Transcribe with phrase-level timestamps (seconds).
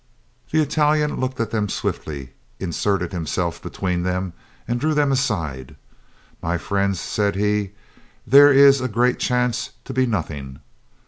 [0.49, 4.33] The Italian looked at them swiftly, inserted him self between them,
[4.67, 5.75] and drew them aside.
[6.41, 7.73] "My friends," said he,
[8.25, 10.57] "there is a great chance to be nothing.